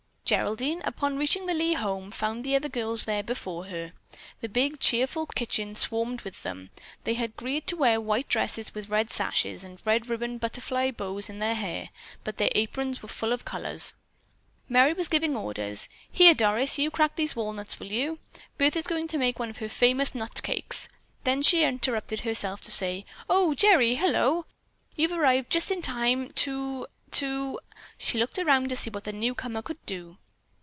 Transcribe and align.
Geraldine, 0.23 0.81
upon 0.85 1.17
reaching 1.17 1.45
the 1.45 1.53
Lee 1.53 1.73
home, 1.73 2.09
found 2.09 2.45
the 2.45 2.55
other 2.55 2.69
girls 2.69 3.03
there 3.03 3.21
before 3.21 3.65
her. 3.65 3.91
The 4.39 4.47
big, 4.47 4.79
cheerful 4.79 5.25
kitchen 5.25 5.75
swarmed 5.75 6.21
with 6.21 6.41
them. 6.41 6.69
They 7.03 7.15
had 7.15 7.31
agreed 7.31 7.67
to 7.67 7.75
wear 7.75 7.99
white 7.99 8.29
dresses 8.29 8.73
with 8.73 8.87
red 8.87 9.11
sashes, 9.11 9.61
and 9.65 9.81
red 9.83 10.07
ribbon 10.09 10.37
butterfly 10.37 10.91
bows 10.91 11.29
in 11.29 11.39
their 11.39 11.55
hair, 11.55 11.89
but 12.23 12.37
their 12.37 12.47
aprons 12.55 13.03
were 13.03 13.07
of 13.09 13.21
all 13.21 13.37
colors. 13.39 13.93
Merry 14.69 14.93
was 14.93 15.09
giving 15.09 15.35
orders. 15.35 15.89
"Here, 16.09 16.33
Doris, 16.33 16.79
you 16.79 16.89
crack 16.91 17.17
these 17.17 17.35
walnuts, 17.35 17.77
will 17.81 17.91
you? 17.91 18.19
Bertha 18.57 18.79
is 18.79 18.87
going 18.87 19.09
to 19.09 19.17
make 19.17 19.37
one 19.37 19.49
of 19.49 19.57
her 19.57 19.67
famous 19.67 20.15
nut 20.15 20.41
cakes." 20.41 20.87
Then 21.25 21.41
she 21.41 21.63
interrupted 21.63 22.21
herself 22.21 22.61
to 22.61 22.71
say, 22.71 23.03
"Oh, 23.29 23.53
Gerry, 23.53 23.95
hello! 23.95 24.45
You've 24.95 25.11
arrived 25.11 25.51
just 25.51 25.71
in 25.71 25.81
time 25.81 26.29
to—to—" 26.29 27.59
She 27.97 28.17
looked 28.17 28.39
around 28.39 28.69
to 28.69 28.77
see 28.77 28.89
what 28.89 29.03
the 29.03 29.11
newcomer 29.11 29.61
could 29.61 29.85
do. 29.85 30.17